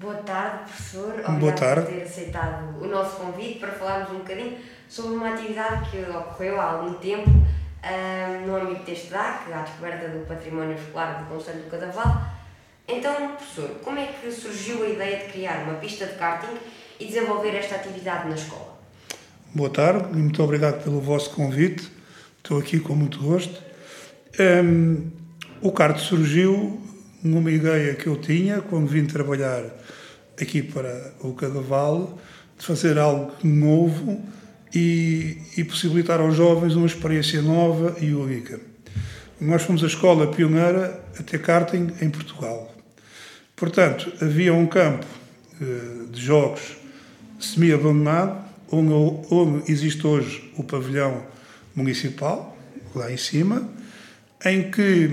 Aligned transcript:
Boa 0.00 0.14
tarde, 0.14 0.64
professor. 0.64 1.10
Obrigado 1.10 1.38
Boa 1.40 1.52
tarde. 1.52 1.82
por 1.82 1.94
ter 1.94 2.02
aceitado 2.04 2.82
o 2.82 2.86
nosso 2.86 3.16
convite 3.16 3.58
para 3.58 3.70
falarmos 3.70 4.10
um 4.12 4.18
bocadinho 4.20 4.56
sobre 4.88 5.14
uma 5.14 5.34
atividade 5.34 5.90
que 5.90 5.98
ocorreu 6.10 6.58
há 6.58 6.70
algum 6.70 6.94
tempo 6.94 7.28
ah, 7.82 8.40
no 8.46 8.56
âmbito 8.56 8.82
deste 8.84 9.08
DAC, 9.08 9.52
a 9.52 9.60
descoberta 9.60 10.08
do 10.08 10.26
património 10.26 10.74
escolar 10.74 11.22
do 11.22 11.28
Conselho 11.28 11.64
do 11.64 11.70
Cadaval. 11.70 12.18
Então, 12.88 13.36
professor, 13.36 13.68
como 13.84 13.98
é 13.98 14.06
que 14.06 14.32
surgiu 14.32 14.82
a 14.84 14.88
ideia 14.88 15.18
de 15.18 15.32
criar 15.32 15.64
uma 15.64 15.74
pista 15.74 16.06
de 16.06 16.14
karting 16.14 16.56
e 16.98 17.04
desenvolver 17.04 17.54
esta 17.54 17.74
atividade 17.74 18.26
na 18.26 18.36
escola? 18.36 18.80
Boa 19.54 19.68
tarde 19.68 20.08
e 20.14 20.16
muito 20.16 20.42
obrigado 20.42 20.82
pelo 20.82 20.98
vosso 21.02 21.28
convite. 21.34 21.92
Estou 22.38 22.58
aqui 22.58 22.80
com 22.80 22.94
muito 22.94 23.18
gosto. 23.18 23.62
Hum, 24.64 25.10
o 25.60 25.70
kart 25.70 25.98
surgiu 25.98 26.80
numa 27.22 27.50
ideia 27.50 27.94
que 27.94 28.06
eu 28.06 28.16
tinha 28.16 28.60
quando 28.60 28.86
vim 28.86 29.04
trabalhar 29.04 29.64
aqui 30.40 30.62
para 30.62 31.12
o 31.20 31.32
Cadaval, 31.34 32.18
de 32.58 32.64
fazer 32.64 32.98
algo 32.98 33.32
novo 33.42 34.22
e, 34.74 35.38
e 35.56 35.64
possibilitar 35.64 36.20
aos 36.20 36.36
jovens 36.36 36.74
uma 36.74 36.86
experiência 36.86 37.42
nova 37.42 37.96
e 38.00 38.14
única. 38.14 38.60
Nós 39.40 39.62
fomos 39.62 39.82
a 39.82 39.86
escola 39.86 40.26
pioneira 40.30 41.02
a 41.18 41.22
ter 41.22 41.40
karting 41.40 41.92
em 42.00 42.10
Portugal. 42.10 42.74
Portanto, 43.56 44.12
havia 44.20 44.52
um 44.54 44.66
campo 44.66 45.06
eh, 45.60 46.06
de 46.10 46.20
jogos 46.20 46.76
semi-abandonado, 47.38 48.38
onde, 48.70 48.92
onde 49.30 49.70
existe 49.72 50.06
hoje 50.06 50.50
o 50.56 50.62
pavilhão 50.62 51.24
municipal, 51.74 52.56
lá 52.94 53.10
em 53.10 53.16
cima, 53.16 53.68
em 54.44 54.70
que, 54.70 55.10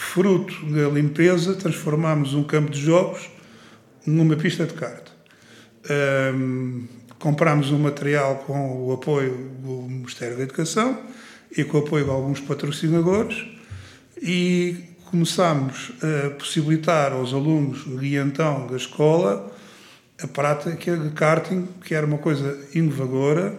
fruto 0.00 0.64
da 0.66 0.88
limpeza, 0.88 1.54
transformámos 1.54 2.32
um 2.32 2.42
campo 2.42 2.70
de 2.70 2.80
jogos 2.80 3.30
numa 4.06 4.34
pista 4.34 4.64
de 4.64 4.72
kart. 4.72 5.06
Um, 6.34 6.88
comprámos 7.18 7.70
um 7.70 7.78
material 7.78 8.36
com 8.46 8.86
o 8.86 8.92
apoio 8.92 9.50
do 9.62 9.82
Ministério 9.82 10.38
da 10.38 10.42
Educação 10.42 10.98
e 11.56 11.62
com 11.64 11.78
o 11.78 11.80
apoio 11.82 12.04
de 12.04 12.10
alguns 12.10 12.40
patrocinadores 12.40 13.46
e 14.20 14.76
começámos 15.10 15.92
a 16.02 16.30
possibilitar 16.30 17.12
aos 17.12 17.34
alunos 17.34 17.84
de 18.00 18.16
então 18.16 18.66
da 18.66 18.76
escola 18.76 19.52
a 20.22 20.26
prática 20.26 20.96
de 20.96 21.10
karting, 21.10 21.68
que 21.84 21.94
era 21.94 22.06
uma 22.06 22.18
coisa 22.18 22.58
inovadora, 22.74 23.54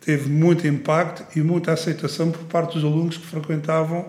teve 0.00 0.28
muito 0.28 0.66
impacto 0.66 1.24
e 1.36 1.42
muita 1.42 1.72
aceitação 1.72 2.30
por 2.30 2.44
parte 2.44 2.74
dos 2.74 2.84
alunos 2.84 3.16
que 3.16 3.26
frequentavam 3.26 4.06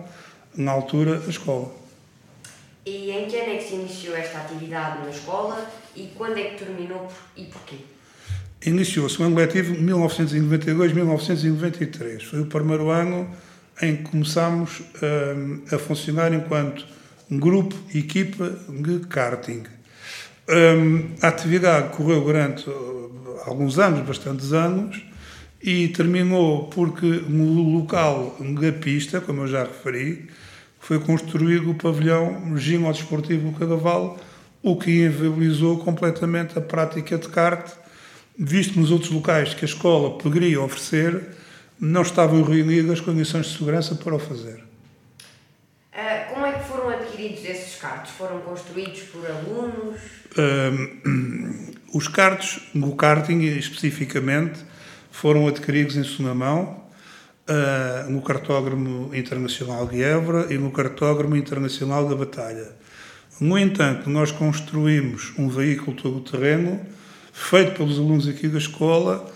na 0.56 0.72
altura 0.72 1.22
a 1.26 1.30
escola. 1.30 1.70
E 2.86 3.10
em 3.10 3.26
que 3.26 3.36
ano 3.36 3.52
é 3.52 3.56
que 3.56 3.68
se 3.68 3.74
iniciou 3.74 4.16
esta 4.16 4.38
atividade 4.38 5.04
na 5.04 5.10
escola 5.10 5.70
e 5.94 6.10
quando 6.16 6.38
é 6.38 6.44
que 6.44 6.64
terminou 6.64 7.12
e 7.36 7.44
porquê? 7.44 7.76
Iniciou-se 8.64 9.20
o 9.20 9.24
ano 9.24 9.36
letivo 9.36 9.74
1992-1993. 9.74 12.24
Foi 12.24 12.40
o 12.40 12.46
primeiro 12.46 12.88
ano 12.90 13.28
em 13.80 13.96
que 13.96 14.02
começámos 14.04 14.82
um, 15.02 15.62
a 15.74 15.78
funcionar 15.78 16.34
enquanto 16.34 16.84
grupo, 17.30 17.74
equipa 17.94 18.50
de 18.68 19.00
karting. 19.06 19.62
Um, 20.48 21.10
a 21.22 21.28
atividade 21.28 21.96
correu 21.96 22.22
durante 22.22 22.68
alguns 23.46 23.78
anos, 23.78 24.06
bastantes 24.06 24.52
anos, 24.52 25.02
e 25.62 25.88
terminou 25.88 26.68
porque 26.68 27.06
no 27.06 27.62
local 27.62 28.36
da 28.58 28.72
pista, 28.72 29.20
como 29.20 29.42
eu 29.42 29.48
já 29.48 29.64
referi, 29.64 30.28
foi 30.78 30.98
construído 30.98 31.70
o 31.70 31.74
pavilhão 31.74 32.56
ginódesportivo 32.56 33.50
do 33.50 33.58
Cadaval, 33.58 34.18
o 34.62 34.76
que 34.76 35.04
inviabilizou 35.04 35.78
completamente 35.78 36.58
a 36.58 36.62
prática 36.62 37.18
de 37.18 37.28
kart, 37.28 37.70
visto 38.38 38.80
nos 38.80 38.90
outros 38.90 39.10
locais 39.10 39.52
que 39.52 39.64
a 39.64 39.68
escola 39.68 40.18
poderia 40.18 40.60
oferecer, 40.60 41.22
não 41.78 42.02
estavam 42.02 42.42
reunidas 42.42 42.92
as 42.92 43.00
condições 43.00 43.46
de 43.46 43.58
segurança 43.58 43.94
para 43.94 44.14
o 44.14 44.18
fazer. 44.18 44.62
Uh, 45.92 46.32
como 46.32 46.46
é 46.46 46.52
que 46.52 46.64
foram 46.64 46.88
adquiridos 46.88 47.44
esses 47.44 47.76
karts? 47.76 48.12
Foram 48.12 48.40
construídos 48.40 49.00
por 49.02 49.26
alunos? 49.26 50.00
Uh, 50.32 51.76
os 51.92 52.08
karts, 52.08 52.60
no 52.72 52.94
karting 52.96 53.42
especificamente, 53.42 54.60
foram 55.10 55.46
adquiridos 55.48 55.96
em 55.96 56.04
segunda 56.04 56.34
mão 56.34 56.84
uh, 57.48 58.10
no 58.10 58.22
Cartódromo 58.22 59.14
Internacional 59.14 59.86
de 59.86 60.02
Évora 60.02 60.52
e 60.52 60.58
no 60.58 60.70
Cartódromo 60.70 61.36
Internacional 61.36 62.08
da 62.08 62.14
Batalha. 62.14 62.68
No 63.40 63.58
entanto, 63.58 64.08
nós 64.10 64.30
construímos 64.30 65.32
um 65.38 65.48
veículo 65.48 65.96
todo-terreno 65.96 66.80
feito 67.32 67.76
pelos 67.76 67.98
alunos 67.98 68.28
aqui 68.28 68.48
da 68.48 68.58
escola 68.58 69.30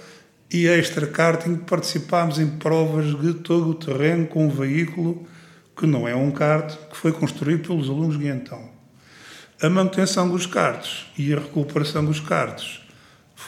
e 0.52 0.66
extra 0.66 1.06
karting 1.06 1.56
participámos 1.56 2.38
em 2.38 2.46
provas 2.46 3.18
de 3.18 3.34
todo 3.34 3.70
o 3.70 3.74
terreno 3.74 4.26
com 4.26 4.46
um 4.46 4.50
veículo 4.50 5.26
que 5.76 5.86
não 5.86 6.06
é 6.06 6.14
um 6.14 6.30
kart, 6.30 6.76
que 6.90 6.96
foi 6.96 7.12
construído 7.12 7.66
pelos 7.66 7.88
alunos 7.88 8.18
de 8.18 8.28
então. 8.28 8.70
A 9.60 9.68
manutenção 9.68 10.28
dos 10.28 10.46
karts 10.46 11.06
e 11.18 11.32
a 11.32 11.38
recuperação 11.38 12.04
dos 12.04 12.20
karts 12.20 12.83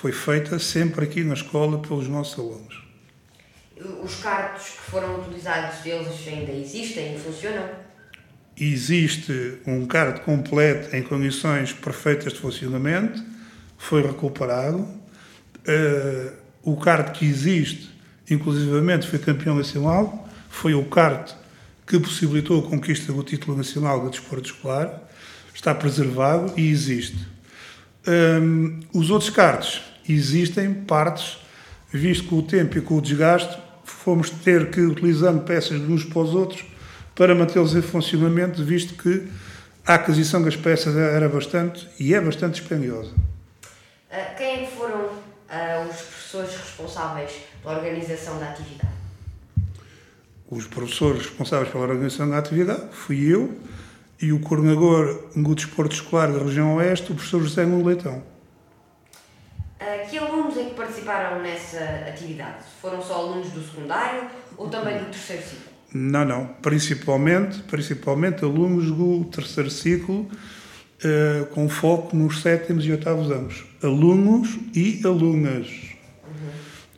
foi 0.00 0.12
feita 0.12 0.58
sempre 0.58 1.04
aqui 1.04 1.24
na 1.24 1.32
escola 1.32 1.78
pelos 1.80 2.06
nossos 2.06 2.38
alunos. 2.38 2.84
Os 4.02 4.16
cartos 4.16 4.64
que 4.68 4.90
foram 4.90 5.20
utilizados, 5.20 5.84
eles 5.86 6.28
ainda 6.28 6.52
existem 6.52 7.14
e 7.14 7.18
funcionam? 7.18 7.66
Existe 8.58 9.58
um 9.66 9.86
kart 9.86 10.22
completo 10.22 10.94
em 10.94 11.02
condições 11.02 11.72
perfeitas 11.72 12.34
de 12.34 12.40
funcionamento, 12.40 13.22
foi 13.78 14.02
recuperado. 14.02 14.78
Uh, 14.78 16.32
o 16.62 16.76
kart 16.76 17.12
que 17.12 17.24
existe, 17.24 17.90
inclusivamente, 18.30 19.06
foi 19.06 19.18
campeão 19.18 19.56
nacional, 19.56 20.28
foi 20.50 20.74
o 20.74 20.84
kart 20.84 21.32
que 21.86 21.98
possibilitou 21.98 22.64
a 22.64 22.68
conquista 22.68 23.12
do 23.12 23.22
título 23.22 23.56
nacional 23.56 24.04
de 24.04 24.10
desporto 24.10 24.50
escolar, 24.50 25.02
está 25.54 25.74
preservado 25.74 26.52
e 26.56 26.68
existe. 26.68 27.35
Um, 28.06 28.80
os 28.92 29.10
outros 29.10 29.30
karts 29.30 29.82
existem 30.08 30.72
partes, 30.72 31.38
visto 31.92 32.28
com 32.28 32.36
o 32.36 32.42
tempo 32.42 32.78
e 32.78 32.80
com 32.80 32.98
o 32.98 33.00
desgaste, 33.00 33.58
fomos 33.84 34.30
ter 34.30 34.70
que, 34.70 34.80
utilizando 34.80 35.42
peças 35.42 35.80
de 35.80 35.92
uns 35.92 36.04
para 36.04 36.20
os 36.20 36.34
outros, 36.34 36.64
para 37.14 37.34
mantê-los 37.34 37.74
em 37.74 37.82
funcionamento, 37.82 38.62
visto 38.64 38.94
que 38.94 39.26
a 39.84 39.94
aquisição 39.94 40.42
das 40.42 40.56
peças 40.56 40.96
era 40.96 41.28
bastante 41.28 41.88
e 41.98 42.14
é 42.14 42.20
bastante 42.20 42.60
dispendiosa. 42.60 43.10
Uh, 43.10 44.36
quem 44.36 44.46
é 44.46 44.66
que 44.66 44.76
foram 44.76 45.06
uh, 45.06 45.88
os 45.88 45.96
professores 45.96 46.56
responsáveis 46.56 47.32
pela 47.62 47.76
organização 47.76 48.38
da 48.38 48.50
atividade? 48.50 48.94
Os 50.48 50.66
professores 50.66 51.22
responsáveis 51.22 51.70
pela 51.70 51.84
organização 51.84 52.30
da 52.30 52.38
atividade 52.38 52.82
fui 52.92 53.32
eu 53.32 53.58
e 54.21 54.32
o 54.32 54.41
coordenador 54.41 55.25
do 55.34 55.54
desporto 55.54 55.94
escolar 55.94 56.32
da 56.32 56.38
região 56.38 56.77
oeste, 56.77 57.12
o 57.12 57.15
professor 57.15 57.43
José 57.43 57.65
Nuno 57.65 57.84
Leitão. 57.84 58.22
Uh, 59.81 60.09
que 60.09 60.16
alunos 60.16 60.56
é 60.56 60.65
que 60.65 60.75
participaram 60.75 61.43
nessa 61.43 61.78
atividade? 62.09 62.65
Foram 62.81 63.03
só 63.03 63.15
alunos 63.16 63.50
do 63.50 63.62
secundário 63.62 64.22
ou 64.56 64.69
também 64.69 64.99
do 64.99 65.04
terceiro 65.06 65.43
ciclo? 65.43 65.72
Não, 65.93 66.25
não. 66.25 66.47
Principalmente, 66.62 67.62
principalmente 67.65 68.44
alunos 68.44 68.91
do 68.91 69.25
terceiro 69.25 69.71
ciclo, 69.71 70.21
uh, 70.22 71.47
com 71.47 71.69
foco 71.69 72.16
nos 72.16 72.41
sétimos 72.41 72.87
e 72.87 72.91
oitavos 72.91 73.31
anos. 73.31 73.65
Alunos 73.83 74.59
e 74.75 75.00
alunas. 75.04 75.69
Uhum. 76.25 76.50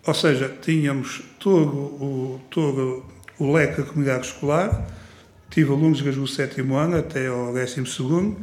Ou 0.06 0.14
seja, 0.14 0.48
tínhamos 0.62 1.22
todo 1.38 1.76
o, 1.76 2.40
todo 2.48 3.04
o 3.38 3.52
leque 3.52 3.82
da 3.82 3.86
comunidade 3.86 4.26
escolar, 4.26 4.86
tive 5.50 5.70
alunos 5.70 6.02
desde 6.02 6.20
o 6.20 6.26
sétimo 6.26 6.76
ano 6.76 6.96
até 6.96 7.26
ao 7.26 7.52
décimo 7.52 7.86
segundo, 7.86 8.38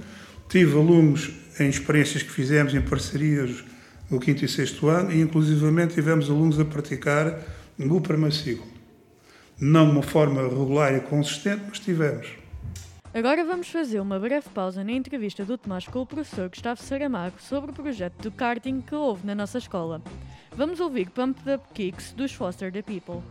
tive 0.50 0.78
alunos 0.78 1.32
em 1.60 1.70
experiências 1.70 2.24
que 2.24 2.32
fizemos 2.32 2.74
em 2.74 2.82
parcerias 2.82 3.64
no 4.10 4.20
quinto 4.20 4.46
e 4.46 4.48
sexto 4.48 4.88
ano 4.88 5.12
e 5.12 5.22
inclusivamente 5.22 5.94
tivemos 5.94 6.30
alunos 6.30 6.60
a 6.60 6.66
praticar 6.66 7.40
no 7.78 8.02
primeiro 8.02 8.34
ciclo. 8.34 8.68
Não 9.60 9.86
de 9.86 9.92
uma 9.94 10.04
forma 10.04 10.42
regular 10.42 10.94
e 10.96 11.00
consistente, 11.00 11.64
mas 11.68 11.80
tivemos. 11.80 12.28
Agora 13.14 13.46
vamos 13.46 13.70
fazer 13.70 14.02
uma 14.02 14.20
breve 14.20 14.50
pausa 14.54 14.84
na 14.84 14.92
entrevista 14.92 15.46
do 15.46 15.58
Tomás 15.58 15.88
com 15.88 16.02
o 16.02 16.06
professor 16.06 16.50
Gustavo 16.50 16.84
Saramago 16.84 17.36
sobre 17.40 17.72
o 17.72 17.74
projeto 17.74 18.22
do 18.22 18.30
karting 18.30 18.82
que 18.82 18.94
houve 18.94 19.26
na 19.26 19.34
nossa 19.34 19.58
escola. 19.58 20.02
Vamos 20.52 20.82
ouvir 20.82 21.10
Pump 21.10 21.40
Up 21.50 21.64
Kicks 21.74 22.12
dos 22.12 22.34
Foster 22.34 22.72
the 22.72 22.82
People. 22.82 23.24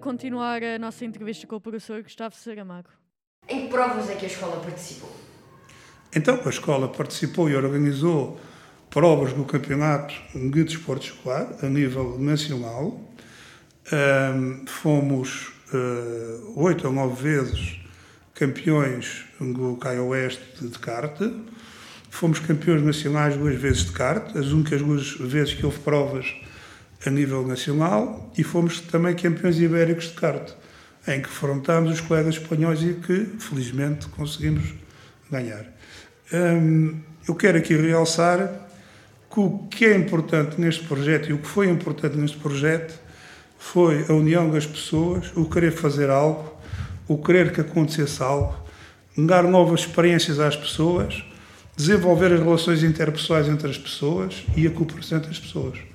Continuar 0.00 0.62
a 0.62 0.78
nossa 0.78 1.04
entrevista 1.04 1.46
com 1.46 1.56
o 1.56 1.60
professor 1.60 2.02
Gustavo 2.02 2.34
Saramago. 2.34 2.88
Em 3.48 3.62
que 3.62 3.68
provas 3.68 4.08
é 4.08 4.14
que 4.14 4.26
a 4.26 4.28
escola 4.28 4.60
participou? 4.60 5.10
Então, 6.14 6.40
a 6.44 6.48
escola 6.48 6.88
participou 6.88 7.48
e 7.48 7.56
organizou 7.56 8.38
provas 8.90 9.32
do 9.32 9.44
campeonato 9.44 10.14
de 10.34 10.64
desporto 10.64 11.06
escolar 11.06 11.56
a 11.62 11.66
nível 11.66 12.18
nacional. 12.18 13.00
Um, 13.92 14.66
fomos 14.66 15.52
uh, 15.72 16.60
oito 16.60 16.86
ou 16.86 16.92
nove 16.92 17.22
vezes 17.22 17.80
campeões 18.34 19.24
do 19.40 19.76
Caio 19.76 20.06
Oeste 20.06 20.66
de 20.66 20.78
kart. 20.78 21.20
Fomos 22.08 22.40
campeões 22.40 22.82
nacionais 22.82 23.36
duas 23.36 23.54
vezes 23.54 23.84
de 23.84 23.92
kart, 23.92 24.36
as 24.36 24.48
únicas 24.48 24.82
duas 24.82 25.12
vezes 25.12 25.54
que 25.54 25.64
houve 25.64 25.78
provas 25.78 26.34
a 27.04 27.10
nível 27.10 27.46
nacional 27.46 28.30
e 28.36 28.44
fomos 28.44 28.80
também 28.80 29.14
campeões 29.14 29.58
ibéricos 29.58 30.08
de 30.08 30.14
kart, 30.14 30.52
em 31.08 31.20
que 31.20 31.28
afrontámos 31.28 31.92
os 31.92 32.00
colegas 32.00 32.34
espanhóis 32.34 32.82
e 32.82 32.94
que, 32.94 33.26
felizmente, 33.38 34.06
conseguimos 34.08 34.74
ganhar. 35.30 35.64
Hum, 36.32 37.00
eu 37.26 37.34
quero 37.34 37.58
aqui 37.58 37.74
realçar 37.74 38.68
que 39.32 39.40
o 39.40 39.66
que 39.70 39.86
é 39.86 39.96
importante 39.96 40.60
neste 40.60 40.84
projeto 40.84 41.30
e 41.30 41.32
o 41.32 41.38
que 41.38 41.46
foi 41.46 41.68
importante 41.70 42.16
neste 42.16 42.36
projeto 42.36 42.98
foi 43.58 44.04
a 44.08 44.12
união 44.12 44.50
das 44.50 44.66
pessoas, 44.66 45.32
o 45.36 45.48
querer 45.48 45.72
fazer 45.72 46.10
algo, 46.10 46.54
o 47.08 47.16
querer 47.18 47.52
que 47.52 47.60
acontecesse 47.60 48.22
algo, 48.22 48.54
dar 49.16 49.44
novas 49.44 49.80
experiências 49.80 50.38
às 50.38 50.56
pessoas, 50.56 51.24
desenvolver 51.76 52.32
as 52.32 52.40
relações 52.40 52.82
interpessoais 52.82 53.48
entre 53.48 53.70
as 53.70 53.78
pessoas 53.78 54.44
e 54.56 54.66
a 54.66 54.70
cooperação 54.70 55.18
entre 55.18 55.30
as 55.30 55.38
pessoas 55.38 55.89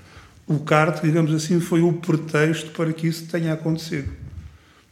o 0.47 0.59
kart, 0.59 1.01
digamos 1.01 1.33
assim, 1.33 1.59
foi 1.59 1.81
o 1.81 1.93
pretexto 1.93 2.71
para 2.71 2.93
que 2.93 3.07
isso 3.07 3.27
tenha 3.27 3.53
acontecido. 3.53 4.11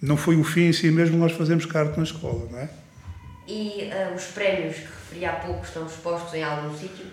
Não 0.01 0.17
foi 0.17 0.36
o 0.36 0.43
fim 0.43 0.63
em 0.63 0.74
si 0.74 0.91
mesmo 0.91 1.17
nós 1.17 1.31
fazemos 1.31 1.65
kart 1.65 1.95
na 1.95 2.03
escola, 2.03 2.48
não 2.51 2.60
é? 2.60 2.69
E 3.48 3.89
uh, 3.91 4.15
os 4.15 4.25
prémios 4.25 4.75
que 4.75 4.81
referi 4.83 5.25
há 5.25 5.33
pouco 5.33 5.63
estão 5.63 5.86
expostos 5.86 6.33
em 6.33 6.43
algum 6.43 6.75
sítio? 6.75 7.05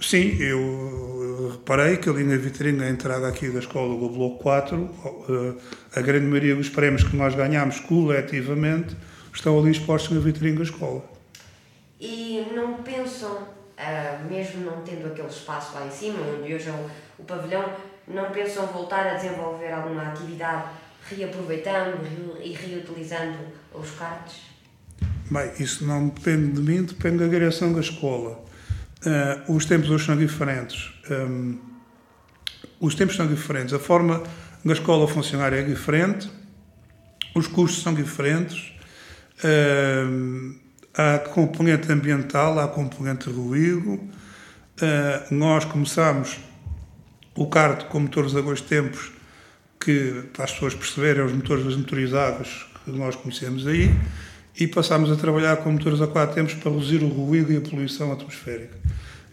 Sim, 0.00 0.36
eu 0.40 1.50
reparei 1.52 1.96
que 1.96 2.08
ali 2.08 2.24
na 2.24 2.36
vitrine, 2.36 2.78
na 2.78 2.88
entrada 2.88 3.28
aqui 3.28 3.48
da 3.50 3.60
escola 3.60 3.96
do 3.96 4.08
Bloco 4.08 4.42
4, 4.42 4.76
uh, 4.76 5.60
a 5.94 6.00
grande 6.00 6.26
maioria 6.26 6.56
dos 6.56 6.68
prémios 6.68 7.04
que 7.04 7.14
nós 7.14 7.34
ganhamos 7.34 7.78
coletivamente 7.80 8.96
estão 9.32 9.58
ali 9.58 9.70
expostos 9.70 10.10
na 10.10 10.20
vitrine 10.20 10.56
da 10.56 10.64
escola. 10.64 11.04
E 12.00 12.44
não 12.54 12.74
pensam, 12.82 13.32
uh, 13.32 14.28
mesmo 14.28 14.64
não 14.64 14.82
tendo 14.82 15.06
aquele 15.06 15.28
espaço 15.28 15.74
lá 15.74 15.86
em 15.86 15.90
cima, 15.90 16.18
onde 16.36 16.52
hoje 16.52 16.68
é 16.68 16.72
o 17.22 17.24
pavilhão, 17.24 17.72
não 18.06 18.30
pensam 18.30 18.66
voltar 18.66 19.06
a 19.06 19.14
desenvolver 19.14 19.72
alguma 19.72 20.08
atividade 20.08 20.64
reaproveitando 21.08 21.98
e 22.42 22.52
reutilizando 22.52 23.38
os 23.72 23.90
cartes? 23.92 24.42
Bem, 25.30 25.50
isso 25.58 25.86
não 25.86 26.08
depende 26.08 26.52
de 26.52 26.60
mim, 26.60 26.82
depende 26.82 27.18
da 27.18 27.26
direção 27.26 27.72
da 27.72 27.80
escola. 27.80 28.44
Uh, 29.04 29.56
os 29.56 29.64
tempos 29.64 29.90
hoje 29.90 30.06
são 30.06 30.16
diferentes. 30.16 30.92
Um, 31.10 31.58
os 32.80 32.94
tempos 32.94 33.16
são 33.16 33.26
diferentes. 33.26 33.72
A 33.72 33.78
forma 33.78 34.22
da 34.64 34.72
escola 34.72 35.08
funcionar 35.08 35.52
é 35.52 35.62
diferente. 35.62 36.30
Os 37.34 37.46
custos 37.46 37.82
são 37.82 37.94
diferentes. 37.94 38.72
Uh, 39.38 40.54
há 40.94 41.18
componente 41.18 41.90
ambiental, 41.90 42.58
há 42.58 42.68
componente 42.68 43.30
ruído. 43.30 43.94
Uh, 43.94 44.10
nós 45.34 45.64
começamos 45.64 46.38
o 47.34 47.46
kart 47.46 47.84
com 47.86 48.00
motores 48.00 48.34
a 48.36 48.40
dois 48.40 48.60
tempos, 48.60 49.10
que 49.80 50.24
para 50.32 50.44
as 50.44 50.52
pessoas 50.52 50.74
perceberem, 50.74 51.24
os 51.24 51.32
motores 51.32 51.76
motorizados 51.76 52.66
que 52.84 52.90
nós 52.90 53.16
conhecemos 53.16 53.66
aí, 53.66 53.94
e 54.58 54.66
passámos 54.66 55.10
a 55.10 55.16
trabalhar 55.16 55.56
com 55.58 55.72
motores 55.72 56.00
a 56.00 56.06
quatro 56.06 56.34
tempos 56.34 56.54
para 56.54 56.70
reduzir 56.70 57.02
o 57.02 57.08
ruído 57.08 57.52
e 57.52 57.56
a 57.56 57.60
poluição 57.60 58.12
atmosférica. 58.12 58.76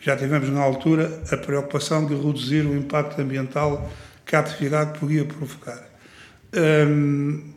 Já 0.02 0.16
tivemos 0.16 0.50
na 0.50 0.62
altura 0.62 1.22
a 1.30 1.36
preocupação 1.36 2.06
de 2.06 2.16
reduzir 2.16 2.66
o 2.66 2.76
impacto 2.76 3.20
ambiental 3.22 3.92
que 4.26 4.36
a 4.36 4.40
atividade 4.40 4.98
podia 4.98 5.26
provocar. 5.26 5.84
Hum, 6.56 7.54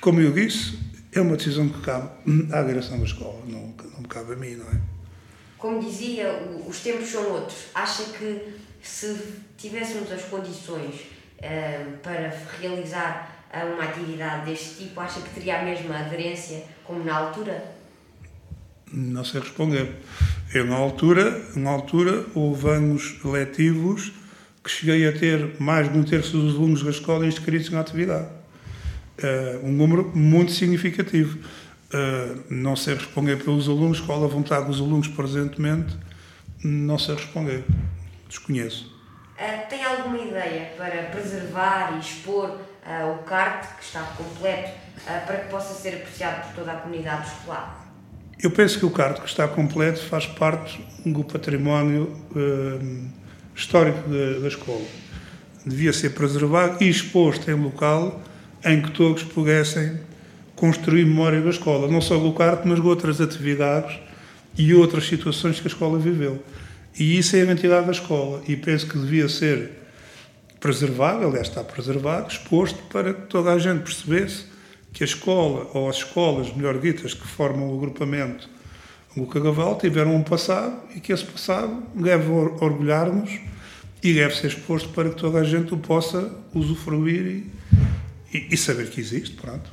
como 0.00 0.20
eu 0.20 0.32
disse, 0.32 0.78
é 1.12 1.20
uma 1.20 1.36
decisão 1.36 1.68
que 1.68 1.80
cabe 1.82 2.08
à 2.50 2.62
direção 2.62 2.98
da 2.98 3.04
escola, 3.04 3.42
não, 3.46 3.74
não 3.92 4.00
me 4.00 4.08
cabe 4.08 4.32
a 4.32 4.36
mim, 4.36 4.56
não 4.56 4.66
é? 4.66 4.80
Como 5.58 5.80
dizia, 5.80 6.42
os 6.66 6.80
tempos 6.80 7.08
são 7.08 7.30
outros. 7.30 7.66
Acha 7.74 8.04
que 8.04 8.54
se 8.82 9.16
tivéssemos 9.56 10.10
as 10.10 10.22
condições 10.24 10.94
uh, 11.38 11.96
para 12.02 12.32
realizar 12.60 13.46
eh, 13.52 13.64
uma 13.64 13.84
atividade 13.84 14.46
deste 14.46 14.84
tipo, 14.84 14.98
acha 14.98 15.20
que 15.20 15.28
teria 15.30 15.60
a 15.60 15.64
mesma 15.64 15.98
aderência 15.98 16.64
como 16.84 17.04
na 17.04 17.14
altura? 17.14 17.62
Não 18.90 19.22
sei 19.24 19.40
responder. 19.40 19.94
Eu, 20.54 20.66
na 20.66 20.76
altura, 20.76 21.42
na 21.54 21.70
altura 21.70 22.26
houve 22.34 22.68
anos 22.68 23.22
letivos 23.22 24.12
que 24.64 24.70
cheguei 24.70 25.06
a 25.06 25.12
ter 25.12 25.60
mais 25.60 25.92
de 25.92 25.98
um 25.98 26.02
terço 26.02 26.36
dos 26.38 26.54
alunos 26.54 26.82
da 26.82 26.90
escola 26.90 27.26
inscritos 27.26 27.68
na 27.70 27.80
atividade. 27.80 28.28
Uh, 29.18 29.66
um 29.66 29.72
número 29.72 30.10
muito 30.14 30.52
significativo. 30.52 31.38
Uh, 31.92 32.42
não 32.48 32.74
sei 32.74 32.94
responder 32.94 33.36
pelos 33.44 33.68
alunos, 33.68 34.00
qual 34.00 34.24
a 34.24 34.26
vontade 34.26 34.66
dos 34.66 34.80
alunos 34.80 35.08
presentemente, 35.08 35.94
não 36.64 36.98
sei 36.98 37.16
responder 37.16 37.64
desconheço. 38.32 38.90
Uh, 39.38 39.68
tem 39.68 39.84
alguma 39.84 40.18
ideia 40.18 40.72
para 40.76 41.04
preservar 41.04 41.94
e 41.96 42.00
expor 42.00 42.50
uh, 42.50 43.12
o 43.14 43.18
kart, 43.24 43.76
que 43.78 43.84
está 43.84 44.02
completo, 44.16 44.70
uh, 44.70 45.26
para 45.26 45.38
que 45.38 45.50
possa 45.50 45.74
ser 45.74 45.96
apreciado 45.96 46.48
por 46.48 46.56
toda 46.56 46.72
a 46.72 46.76
comunidade 46.76 47.28
escolar? 47.28 47.88
Eu 48.42 48.50
penso 48.50 48.78
que 48.78 48.86
o 48.86 48.90
kart 48.90 49.20
que 49.20 49.28
está 49.28 49.46
completo 49.46 50.00
faz 50.00 50.26
parte 50.26 50.84
do 51.06 51.22
património 51.22 52.16
histórico 53.54 54.08
da, 54.08 54.40
da 54.40 54.48
escola. 54.48 54.84
Devia 55.64 55.92
ser 55.92 56.10
preservado 56.10 56.82
e 56.82 56.88
exposto 56.88 57.48
em 57.48 57.54
local 57.54 58.20
em 58.64 58.82
que 58.82 58.90
todos 58.90 59.22
pudessem 59.22 60.00
construir 60.56 61.04
memória 61.04 61.40
da 61.40 61.50
escola, 61.50 61.86
não 61.86 62.00
só 62.00 62.18
do 62.18 62.32
kart, 62.32 62.62
mas 62.64 62.80
de 62.80 62.86
outras 62.86 63.20
atividades 63.20 63.96
e 64.58 64.74
outras 64.74 65.06
situações 65.06 65.60
que 65.60 65.68
a 65.68 65.70
escola 65.70 65.98
viveu. 65.98 66.42
E 66.98 67.18
isso 67.18 67.36
é 67.36 67.40
a 67.40 67.42
identidade 67.44 67.86
da 67.86 67.92
escola 67.92 68.42
e 68.46 68.56
penso 68.56 68.86
que 68.86 68.98
devia 68.98 69.28
ser 69.28 69.70
preservado, 70.60 71.26
aliás 71.26 71.48
está 71.48 71.64
preservado, 71.64 72.28
exposto 72.28 72.78
para 72.84 73.14
que 73.14 73.22
toda 73.22 73.52
a 73.52 73.58
gente 73.58 73.82
percebesse 73.82 74.46
que 74.92 75.02
a 75.02 75.06
escola, 75.06 75.68
ou 75.72 75.88
as 75.88 75.96
escolas, 75.96 76.54
melhor 76.54 76.78
ditas, 76.78 77.14
que 77.14 77.26
formam 77.26 77.72
o 77.72 77.76
agrupamento 77.76 78.48
o 79.16 79.26
Cagaval, 79.26 79.76
tiveram 79.76 80.14
um 80.14 80.22
passado 80.22 80.74
e 80.94 81.00
que 81.00 81.12
esse 81.12 81.24
passado 81.24 81.82
deve 81.94 82.30
orgulhar-nos 82.30 83.40
e 84.02 84.14
deve 84.14 84.34
ser 84.34 84.48
exposto 84.48 84.88
para 84.90 85.10
que 85.10 85.16
toda 85.16 85.38
a 85.38 85.44
gente 85.44 85.74
o 85.74 85.76
possa 85.76 86.34
usufruir 86.54 87.26
e, 87.26 87.52
e, 88.32 88.54
e 88.54 88.56
saber 88.56 88.88
que 88.88 89.00
existe, 89.00 89.36
pronto. 89.36 89.70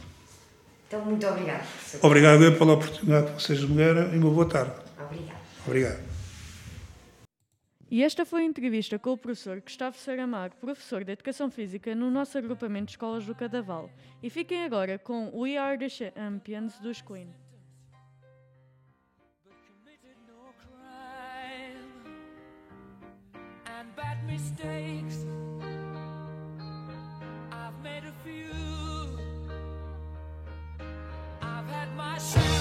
Então, 0.88 1.06
muito 1.06 1.26
obrigado. 1.26 1.66
Obrigado 2.02 2.58
pela 2.58 2.74
oportunidade 2.74 3.28
que 3.28 3.42
vocês 3.42 3.62
me 3.62 3.76
deram 3.76 4.14
e 4.14 4.18
uma 4.18 4.30
boa 4.30 4.46
tarde. 4.46 4.74
Obrigado. 5.00 5.38
Obrigado. 5.66 6.09
E 7.92 8.04
esta 8.04 8.24
foi 8.24 8.44
a 8.44 8.46
entrevista 8.46 9.00
com 9.00 9.14
o 9.14 9.18
professor 9.18 9.60
Gustavo 9.60 9.98
Saramago, 9.98 10.56
professor 10.58 11.04
de 11.04 11.12
Educação 11.12 11.50
Física 11.50 11.96
no 11.96 12.12
nosso 12.12 12.38
agrupamento 12.38 12.86
de 12.86 12.92
escolas 12.92 13.26
do 13.26 13.34
Cadaval. 13.34 13.90
E 14.22 14.30
fiquem 14.30 14.64
agora 14.64 15.00
com 15.00 15.32
We 15.36 15.58
Are 15.58 15.76
the 15.76 15.90
Champions 15.90 16.78
dos 16.80 17.02
Queen. 17.02 17.34
I've 27.52 27.84
made 27.84 28.04
a 28.04 28.14
few. 28.24 28.50
I've 31.42 31.68
had 31.68 31.96
my 31.96 32.18
share 32.18 32.59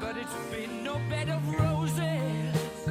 But 0.00 0.16
it's 0.16 0.34
been 0.50 0.82
no 0.82 0.98
bed 1.10 1.28
of 1.28 1.46
roses, 1.54 2.86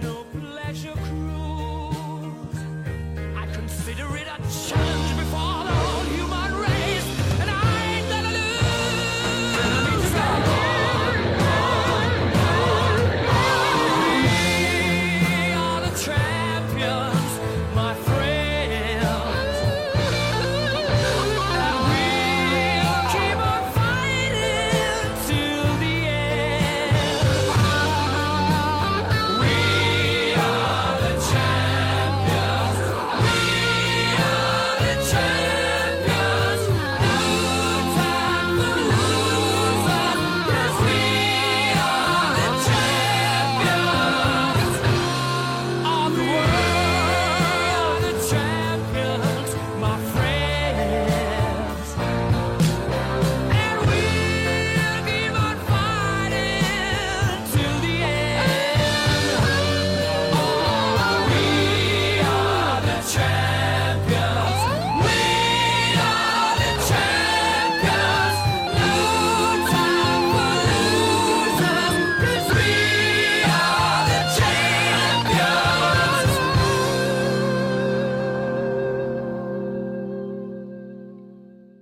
no 0.00 0.24
pleasure 0.40 0.94
cruise. 0.94 2.58
I 3.36 3.46
consider 3.52 4.16
it 4.16 4.28
a 4.28 4.38
challenge. 4.68 4.87